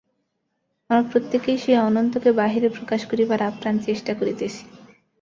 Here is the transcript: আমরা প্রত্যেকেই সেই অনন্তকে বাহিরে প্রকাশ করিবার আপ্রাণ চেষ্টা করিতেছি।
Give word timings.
আমরা 0.89 1.09
প্রত্যেকেই 1.11 1.57
সেই 1.57 1.77
অনন্তকে 1.81 2.29
বাহিরে 2.33 2.69
প্রকাশ 2.69 3.01
করিবার 3.05 3.39
আপ্রাণ 3.49 3.75
চেষ্টা 3.79 4.11
করিতেছি। 4.15 4.61